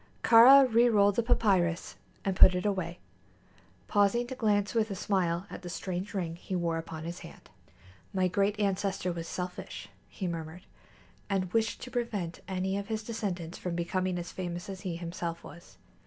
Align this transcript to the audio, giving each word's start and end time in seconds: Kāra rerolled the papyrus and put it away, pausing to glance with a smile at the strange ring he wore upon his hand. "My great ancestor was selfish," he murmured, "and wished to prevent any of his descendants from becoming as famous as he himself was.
Kāra 0.23 0.67
rerolled 0.67 1.13
the 1.13 1.21
papyrus 1.21 1.95
and 2.25 2.35
put 2.35 2.55
it 2.55 2.65
away, 2.65 2.97
pausing 3.87 4.25
to 4.25 4.33
glance 4.33 4.73
with 4.73 4.89
a 4.89 4.95
smile 4.95 5.45
at 5.51 5.61
the 5.61 5.69
strange 5.69 6.15
ring 6.15 6.37
he 6.37 6.55
wore 6.55 6.79
upon 6.79 7.03
his 7.03 7.19
hand. 7.19 7.51
"My 8.11 8.27
great 8.27 8.59
ancestor 8.59 9.11
was 9.13 9.27
selfish," 9.27 9.89
he 10.09 10.25
murmured, 10.25 10.65
"and 11.29 11.53
wished 11.53 11.83
to 11.83 11.91
prevent 11.91 12.39
any 12.47 12.77
of 12.79 12.87
his 12.87 13.03
descendants 13.03 13.59
from 13.59 13.75
becoming 13.75 14.17
as 14.17 14.31
famous 14.31 14.69
as 14.69 14.81
he 14.81 14.95
himself 14.95 15.43
was. 15.43 15.77